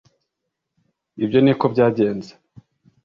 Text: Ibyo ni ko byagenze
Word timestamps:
Ibyo 1.23 1.39
ni 1.41 1.53
ko 1.59 1.65
byagenze 1.73 2.31